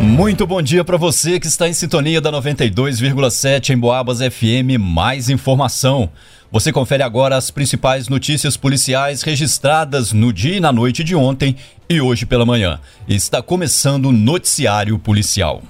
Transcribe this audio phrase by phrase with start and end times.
[0.00, 4.80] Muito bom dia para você que está em sintonia da 92,7 em Boabas FM.
[4.80, 6.08] Mais informação.
[6.50, 11.54] Você confere agora as principais notícias policiais registradas no dia e na noite de ontem
[11.86, 12.80] e hoje pela manhã.
[13.06, 15.62] Está começando o noticiário policial.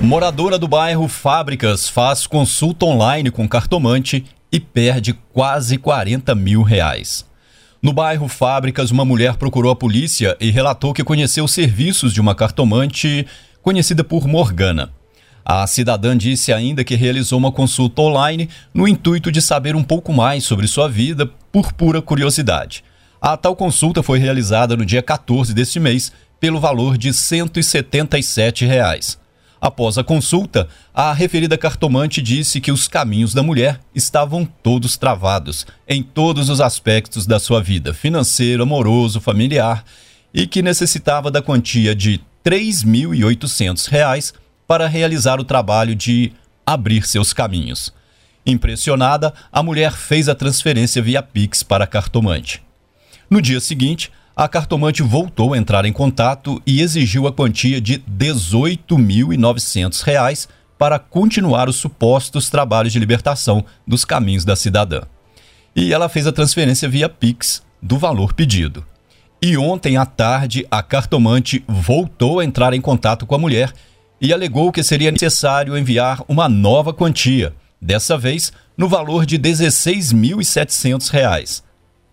[0.00, 7.27] Moradora do bairro Fábricas faz consulta online com cartomante e perde quase 40 mil reais.
[7.80, 12.20] No bairro Fábricas, uma mulher procurou a polícia e relatou que conheceu os serviços de
[12.20, 13.24] uma cartomante
[13.62, 14.90] conhecida por Morgana.
[15.44, 20.12] A cidadã disse ainda que realizou uma consulta online no intuito de saber um pouco
[20.12, 22.82] mais sobre sua vida por pura curiosidade.
[23.20, 29.18] A tal consulta foi realizada no dia 14 deste mês pelo valor de 177 reais.
[29.60, 35.66] Após a consulta, a referida cartomante disse que os caminhos da mulher estavam todos travados
[35.88, 39.84] em todos os aspectos da sua vida, financeiro, amoroso, familiar,
[40.32, 44.32] e que necessitava da quantia de R$ 3.800
[44.66, 46.32] para realizar o trabalho de
[46.64, 47.92] abrir seus caminhos.
[48.46, 52.62] Impressionada, a mulher fez a transferência via Pix para a cartomante.
[53.28, 57.94] No dia seguinte, a cartomante voltou a entrar em contato e exigiu a quantia de
[57.94, 60.46] R$ 18.900
[60.78, 65.00] para continuar os supostos trabalhos de libertação dos caminhos da cidadã.
[65.74, 68.86] E ela fez a transferência via Pix do valor pedido.
[69.42, 73.72] E ontem à tarde, a cartomante voltou a entrar em contato com a mulher
[74.20, 77.52] e alegou que seria necessário enviar uma nova quantia,
[77.82, 81.64] dessa vez no valor de R$ 16.700.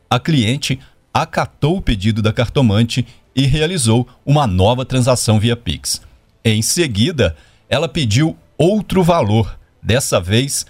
[0.09, 0.79] A cliente
[1.15, 6.01] acatou o pedido da cartomante e realizou uma nova transação via Pix.
[6.43, 7.37] Em seguida,
[7.69, 10.65] ela pediu outro valor, dessa vez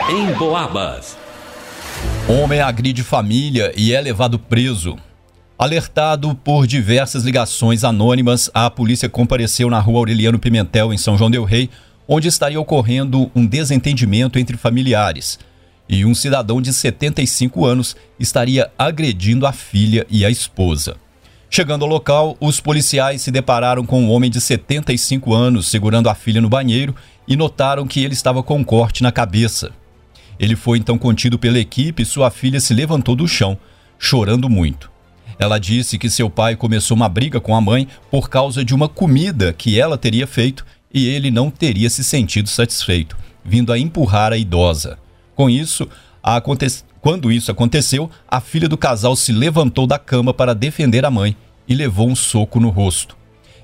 [0.09, 1.17] Em Boabas.
[2.27, 4.97] Homem agride família e é levado preso.
[5.57, 11.31] Alertado por diversas ligações anônimas, a polícia compareceu na rua Aureliano Pimentel, em São João
[11.31, 11.69] Del Rei,
[12.07, 15.39] onde estaria ocorrendo um desentendimento entre familiares.
[15.89, 20.97] E um cidadão de 75 anos estaria agredindo a filha e a esposa.
[21.49, 26.15] Chegando ao local, os policiais se depararam com um homem de 75 anos segurando a
[26.15, 26.93] filha no banheiro
[27.27, 29.71] e notaram que ele estava com um corte na cabeça.
[30.39, 33.57] Ele foi então contido pela equipe e sua filha se levantou do chão,
[33.97, 34.91] chorando muito.
[35.39, 38.89] Ela disse que seu pai começou uma briga com a mãe por causa de uma
[38.89, 44.33] comida que ela teria feito e ele não teria se sentido satisfeito, vindo a empurrar
[44.33, 44.97] a idosa.
[45.35, 45.87] Com isso,
[46.21, 46.65] aconte
[47.07, 51.37] quando isso aconteceu, a filha do casal se levantou da cama para defender a mãe
[51.65, 53.15] e levou um soco no rosto.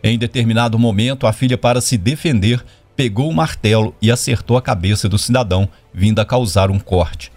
[0.01, 2.63] Em determinado momento, a filha, para se defender,
[2.95, 7.33] pegou o martelo e acertou a cabeça do cidadão, vindo a causar um corte.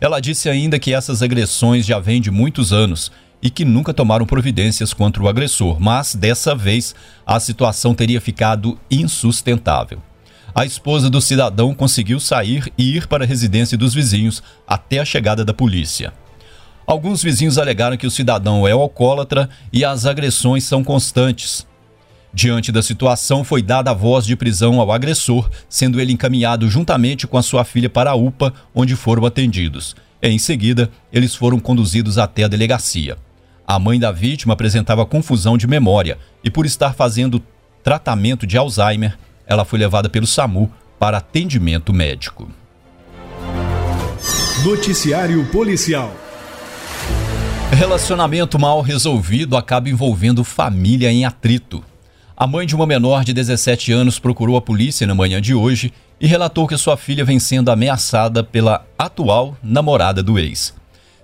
[0.00, 3.10] Ela disse ainda que essas agressões já vêm de muitos anos
[3.42, 6.94] e que nunca tomaram providências contra o agressor, mas dessa vez
[7.26, 10.00] a situação teria ficado insustentável
[10.58, 15.04] a esposa do cidadão conseguiu sair e ir para a residência dos vizinhos até a
[15.04, 16.12] chegada da polícia.
[16.84, 21.64] Alguns vizinhos alegaram que o cidadão é alcoólatra e as agressões são constantes.
[22.34, 27.24] Diante da situação, foi dada a voz de prisão ao agressor, sendo ele encaminhado juntamente
[27.24, 29.94] com a sua filha para a UPA, onde foram atendidos.
[30.20, 33.16] Em seguida, eles foram conduzidos até a delegacia.
[33.64, 37.40] A mãe da vítima apresentava confusão de memória e, por estar fazendo
[37.80, 39.16] tratamento de Alzheimer,
[39.48, 42.50] ela foi levada pelo SAMU para atendimento médico.
[44.62, 46.14] Noticiário Policial.
[47.70, 51.82] Relacionamento mal resolvido acaba envolvendo família em atrito.
[52.36, 55.92] A mãe de uma menor de 17 anos procurou a polícia na manhã de hoje
[56.20, 60.74] e relatou que sua filha vem sendo ameaçada pela atual namorada do ex.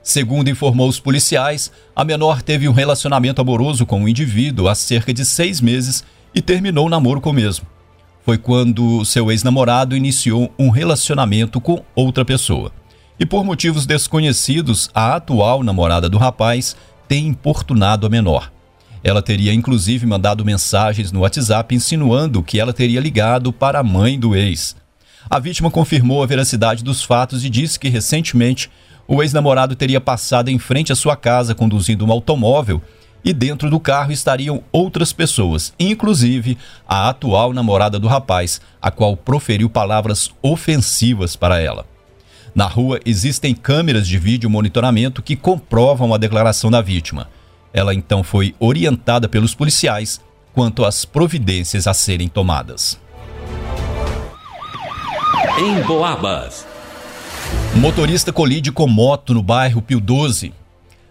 [0.03, 4.75] Segundo informou os policiais, a menor teve um relacionamento amoroso com o um indivíduo há
[4.75, 6.05] cerca de seis meses
[6.35, 7.74] e terminou o namoro com o mesmo
[8.25, 12.73] foi quando seu ex-namorado iniciou um relacionamento com outra pessoa.
[13.21, 16.75] E por motivos desconhecidos, a atual namorada do rapaz
[17.07, 18.51] tem importunado a menor.
[19.05, 24.19] Ela teria inclusive mandado mensagens no WhatsApp insinuando que ela teria ligado para a mãe
[24.19, 24.75] do ex.
[25.29, 28.71] A vítima confirmou a veracidade dos fatos e disse que recentemente
[29.07, 32.81] o ex-namorado teria passado em frente à sua casa conduzindo um automóvel
[33.25, 39.17] e dentro do carro estariam outras pessoas, inclusive a atual namorada do rapaz, a qual
[39.17, 41.87] proferiu palavras ofensivas para ela.
[42.55, 47.29] Na rua existem câmeras de vídeo monitoramento que comprovam a declaração da vítima.
[47.73, 50.21] Ela então foi orientada pelos policiais
[50.53, 53.01] quanto às providências a serem tomadas.
[55.59, 56.65] Em Boabas.
[57.75, 60.53] Motorista colide com moto no bairro Pio 12.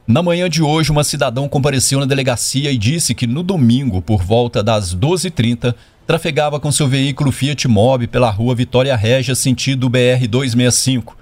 [0.05, 4.21] Na manhã de hoje, uma cidadão compareceu na delegacia e disse que no domingo, por
[4.21, 5.73] volta das 12h30,
[6.05, 11.13] trafegava com seu veículo Fiat Mobi pela rua Vitória Régia, sentido BR-265,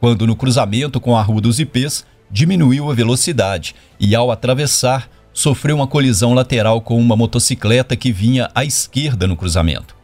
[0.00, 5.76] quando no cruzamento com a Rua dos Ipês, diminuiu a velocidade e, ao atravessar, sofreu
[5.76, 9.94] uma colisão lateral com uma motocicleta que vinha à esquerda no cruzamento.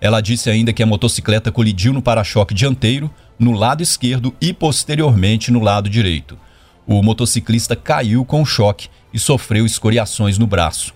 [0.00, 5.50] Ela disse ainda que a motocicleta colidiu no para-choque dianteiro, no lado esquerdo e posteriormente
[5.50, 6.38] no lado direito
[6.98, 10.92] o motociclista caiu com choque e sofreu escoriações no braço.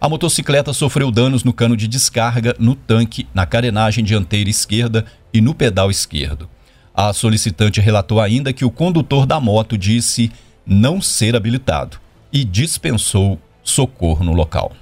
[0.00, 5.04] A motocicleta sofreu danos no cano de descarga, no tanque, na carenagem dianteira esquerda
[5.34, 6.48] e no pedal esquerdo.
[6.94, 10.32] A solicitante relatou ainda que o condutor da moto disse
[10.66, 11.98] não ser habilitado
[12.32, 14.72] e dispensou socorro no local.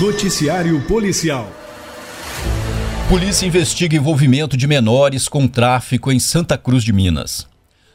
[0.00, 1.48] Noticiário Policial.
[3.08, 7.51] Polícia investiga envolvimento de menores com tráfico em Santa Cruz de Minas.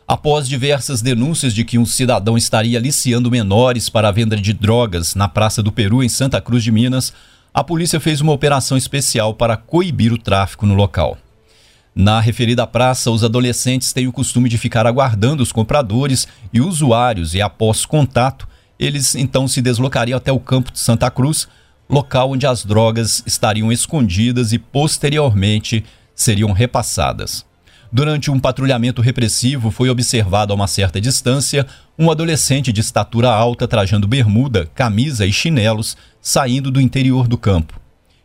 [0.08, 5.16] Após diversas denúncias de que um cidadão estaria aliciando menores para a venda de drogas
[5.16, 7.12] na Praça do Peru, em Santa Cruz de Minas,
[7.54, 11.18] a polícia fez uma operação especial para coibir o tráfico no local.
[11.94, 17.36] Na referida praça, os adolescentes têm o costume de ficar aguardando os compradores e usuários
[17.36, 18.48] e, após contato,
[18.80, 21.50] eles então se deslocariam até o campo de Santa Cruz,
[21.90, 25.84] local onde as drogas estariam escondidas e posteriormente
[26.16, 27.46] seriam repassadas.
[27.92, 31.66] Durante um patrulhamento repressivo, foi observado a uma certa distância
[31.98, 37.80] um adolescente de estatura alta trajando bermuda, camisa e chinelos saindo do interior do campo.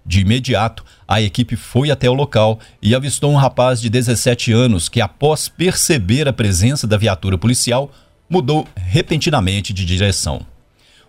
[0.04, 4.88] De imediato, a equipe foi até o local e avistou um rapaz de 17 anos
[4.88, 7.90] que, após perceber a presença da viatura policial,
[8.28, 10.44] mudou repentinamente de direção.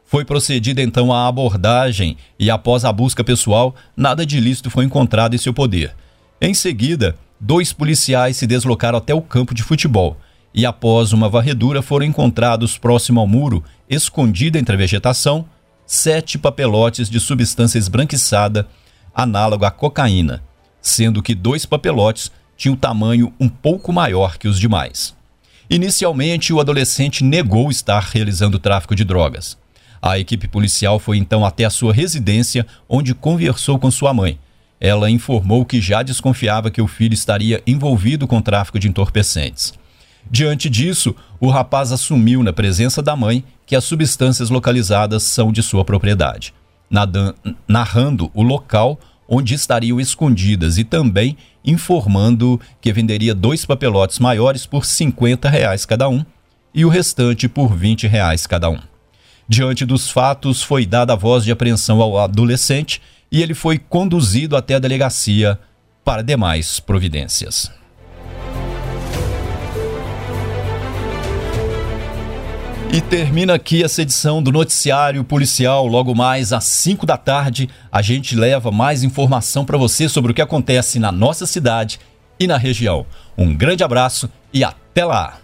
[0.05, 5.33] Foi procedida então a abordagem e, após a busca pessoal, nada de ilícito foi encontrado
[5.33, 5.95] em seu poder.
[6.39, 10.15] Em seguida, dois policiais se deslocaram até o campo de futebol
[10.53, 15.45] e, após uma varredura, foram encontrados próximo ao muro, escondido entre a vegetação,
[15.85, 18.65] sete papelotes de substância esbranquiçada,
[19.13, 20.41] análogo à cocaína,
[20.81, 25.13] sendo que dois papelotes tinham tamanho um pouco maior que os demais.
[25.69, 29.57] Inicialmente, o adolescente negou estar realizando tráfico de drogas.
[30.01, 34.39] A equipe policial foi então até a sua residência, onde conversou com sua mãe,
[34.83, 39.73] ela informou que já desconfiava que o filho estaria envolvido com tráfico de entorpecentes.
[40.29, 45.63] Diante disso, o rapaz assumiu, na presença da mãe, que as substâncias localizadas são de
[45.63, 46.53] sua propriedade,
[47.65, 54.83] narrando o local onde estariam escondidas e também informando que venderia dois papelotes maiores por
[54.83, 56.25] 50 reais cada um
[56.75, 58.79] e o restante por 20 reais cada um.
[59.47, 63.01] Diante dos fatos, foi dada a voz de apreensão ao adolescente
[63.33, 65.59] e ele foi conduzido até a delegacia
[66.05, 67.71] para demais providências.
[72.93, 75.87] E termina aqui essa edição do Noticiário Policial.
[75.87, 80.35] Logo mais às 5 da tarde, a gente leva mais informação para você sobre o
[80.35, 81.99] que acontece na nossa cidade
[82.39, 83.03] e na região.
[83.35, 85.39] Um grande abraço e até lá!